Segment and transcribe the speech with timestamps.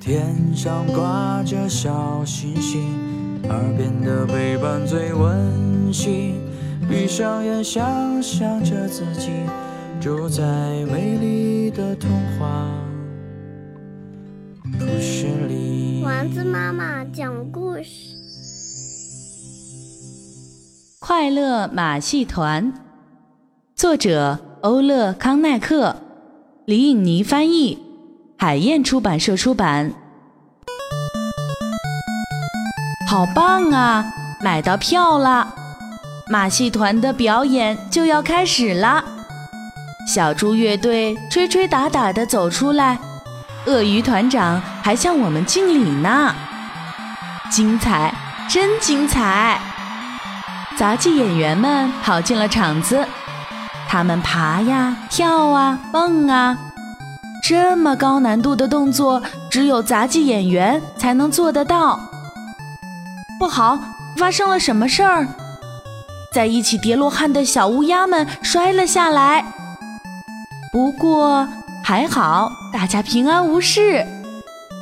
[0.00, 2.88] 天上挂着小星星，
[3.50, 6.40] 耳边的陪伴最温馨。
[6.88, 9.30] 闭上眼，想象着自己
[10.00, 10.42] 住在
[10.90, 12.66] 美丽的童话
[14.78, 16.00] 故事里。
[16.02, 17.82] 丸子妈妈讲故事，
[20.98, 22.72] 《快乐马戏团》，
[23.76, 25.94] 作者欧乐康奈克，
[26.64, 27.78] 李颖妮翻译，
[28.40, 29.92] 海燕出版社出版。
[33.06, 34.02] 好棒啊！
[34.40, 35.46] 买到票了。
[36.30, 39.04] 马戏团的表演就要开始了，
[40.08, 42.98] 小猪乐队吹吹打打地走出来，
[43.66, 46.34] 鳄鱼团长还向我们敬礼呢。
[47.50, 48.14] 精彩，
[48.48, 49.60] 真精彩！
[50.78, 53.06] 杂技演员们跑进了场子，
[53.86, 56.56] 他们爬呀、跳啊、蹦啊，
[57.50, 59.20] 这么高难度的动作，
[59.50, 61.98] 只有杂技演员才能做得到。
[63.40, 63.76] 不好，
[64.16, 65.26] 发生了什么事儿？
[66.32, 69.44] 在一起叠罗汉的小乌鸦们摔了下来，
[70.72, 71.48] 不过
[71.82, 74.06] 还好，大家平安无事，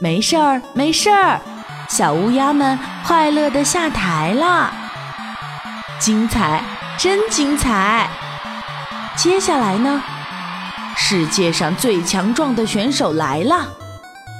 [0.00, 1.40] 没事儿，没事儿。
[1.88, 4.72] 小乌鸦们快乐地下台了，
[5.98, 6.62] 精彩，
[6.96, 8.08] 真精彩！
[9.16, 10.00] 接下来呢？
[10.96, 13.68] 世界上最强壮的选手来了，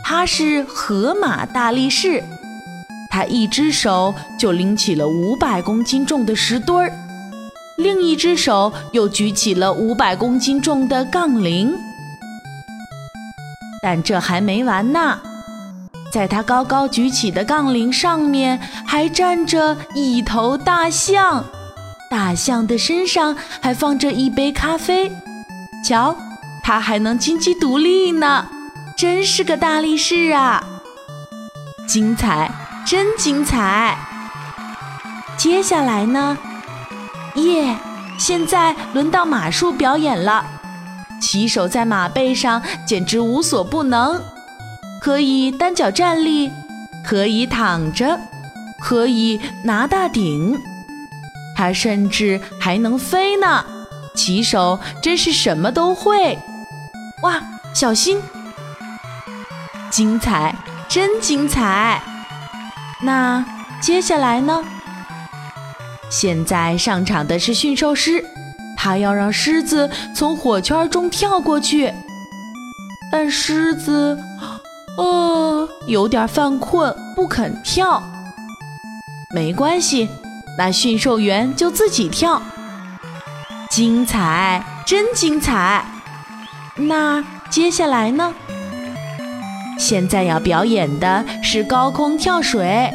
[0.05, 2.23] 他是河马大力士。
[3.11, 6.93] 他一只手就拎起了五百公斤重的石墩儿，
[7.77, 11.75] 另一只手又举起了五百公斤重的杠铃。
[13.83, 15.19] 但这还没完呢，
[16.11, 21.45] 在他高高举起的杠铃上面还站着一头大象，
[22.11, 25.13] 大象的身上还放着一杯咖啡。
[25.85, 26.17] 瞧，
[26.63, 28.47] 他还能金鸡独立呢，
[28.97, 30.65] 真是个大力士啊！
[31.87, 32.51] 精彩！
[32.87, 33.99] 真精彩！
[35.37, 36.39] 接下来呢？
[37.35, 37.77] 耶！
[38.19, 40.45] 现在轮到马术表演了。
[41.21, 44.21] 骑手在马背上简直无所不能，
[45.01, 46.51] 可以单脚站立，
[47.05, 48.19] 可以躺着，
[48.81, 50.57] 可以拿大顶，
[51.57, 53.65] 他甚至还能飞呢。
[54.15, 56.39] 骑手真是什么都会。
[57.23, 57.41] 哇！
[57.73, 58.21] 小心！
[59.91, 60.55] 精彩！
[60.89, 62.03] 真精彩！
[63.01, 63.45] 那
[63.81, 64.63] 接下来呢？
[66.11, 68.25] 现在上场的是驯兽师，
[68.77, 71.93] 他要让狮子从火圈中跳过去，
[73.11, 74.19] 但狮子，
[74.99, 78.03] 呃，有点犯困，不肯跳。
[79.35, 80.11] 没关系，
[80.59, 82.43] 那驯兽员就自己跳。
[83.71, 85.87] 精彩，真精彩！
[86.77, 88.33] 那接下来呢？
[89.79, 92.93] 现在要表演的是高空跳水，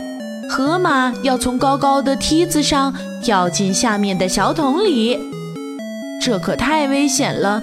[0.49, 2.93] 河马要从高高的梯子上
[3.23, 5.19] 跳进下面的小桶里，
[6.21, 7.61] 这可太危险了！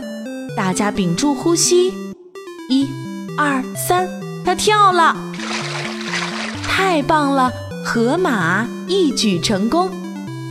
[0.57, 1.93] 大家屏住呼吸，
[2.69, 2.87] 一、
[3.37, 4.09] 二、三，
[4.45, 5.17] 它跳了，
[6.69, 7.51] 太棒了！
[7.85, 9.91] 河马一举成功，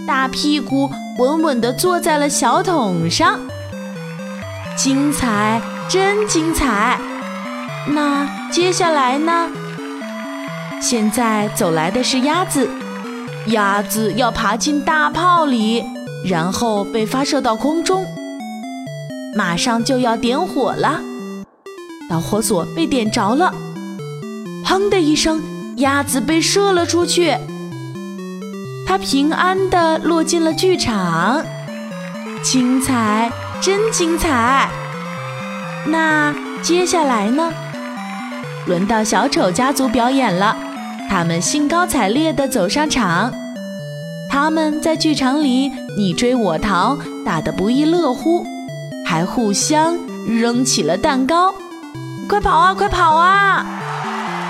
[0.05, 3.39] 大屁股稳稳地坐在了小桶上，
[4.75, 6.99] 精彩，真精彩！
[7.87, 9.49] 那接下来呢？
[10.81, 12.67] 现在走来的是鸭子，
[13.47, 15.83] 鸭子要爬进大炮里，
[16.25, 18.03] 然后被发射到空中。
[19.35, 20.99] 马上就要点火了，
[22.09, 23.53] 导火索被点着了，
[24.65, 25.41] 砰的一声，
[25.77, 27.35] 鸭子被射了出去，
[28.87, 31.45] 它平安地落进了剧场。
[32.41, 33.31] 精彩，
[33.65, 34.69] 真精彩！
[35.85, 37.49] 那接下来呢？
[38.67, 40.53] 轮到小丑家族表演了，
[41.09, 43.33] 他们兴高采烈地走上场。
[44.29, 48.45] 他们在剧场里你追我逃，打得不亦乐乎，
[49.05, 49.95] 还互相
[50.27, 51.55] 扔起了蛋糕。
[52.27, 53.65] 快跑啊，快跑啊！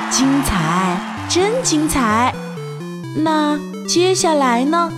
[0.10, 0.98] 精彩，
[1.30, 2.34] 真精彩！
[3.18, 4.92] 那接下来呢？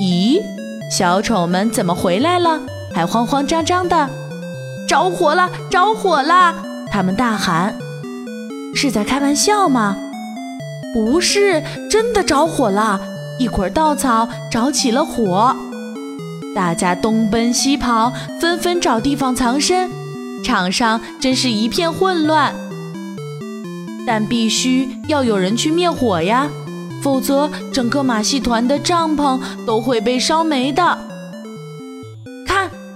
[0.00, 0.40] 咦，
[0.88, 2.60] 小丑们怎么回来了？
[2.98, 4.10] 还慌慌张张的。
[4.88, 6.52] 着火了，着火了！
[6.90, 7.78] 他们大喊。
[8.74, 9.96] 是在开玩笑吗？
[10.92, 13.00] 不是，真的着火了，
[13.38, 15.54] 一捆稻草着起了火，
[16.56, 19.88] 大家东奔西跑，纷纷找地方藏身，
[20.42, 22.52] 场上真是一片混乱。
[24.08, 26.48] 但必须要有人去灭火呀，
[27.00, 30.98] 否则整个马戏团的帐篷都会被烧没的。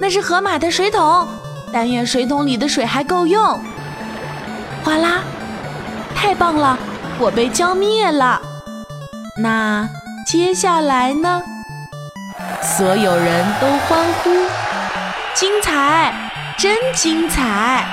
[0.02, 1.28] 那是河马的水桶，
[1.72, 3.40] 但愿水桶里的水还够用。
[4.82, 5.20] 哗啦！
[6.12, 6.76] 太棒了，
[7.20, 8.42] 我被浇灭了。
[9.38, 9.88] 那
[10.26, 11.40] 接下来呢？
[12.60, 14.30] 所有人都欢呼，
[15.34, 16.12] 精彩，
[16.58, 17.86] 真精彩！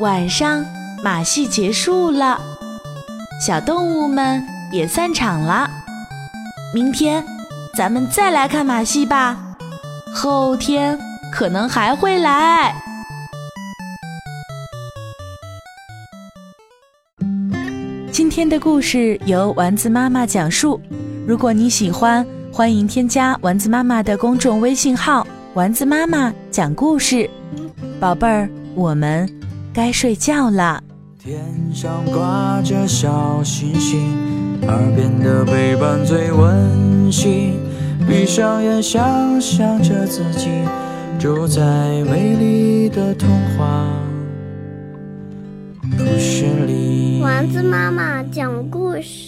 [0.00, 0.66] 晚上
[1.04, 2.40] 马戏结束了，
[3.40, 5.70] 小动物们也散场了。
[6.74, 7.24] 明天
[7.76, 9.36] 咱们再来看马戏吧，
[10.14, 10.98] 后天
[11.30, 12.74] 可能还会来。
[18.10, 20.80] 今天的故事由丸子妈妈讲述。
[21.26, 27.28] 如果你喜欢，欢迎添加丸子妈妈的公众微信号“丸子妈妈讲故事”。
[28.00, 29.30] 宝贝儿，我们
[29.74, 30.82] 该睡觉了。
[31.18, 31.44] 天
[31.74, 34.16] 上挂着小星星，
[34.62, 37.65] 耳边的陪伴最温馨。
[38.06, 40.48] 闭上眼，想象着自己
[41.18, 41.60] 住在
[42.04, 43.84] 美丽的童话
[45.98, 47.20] 故事里。
[47.20, 49.25] 丸子妈妈讲故事。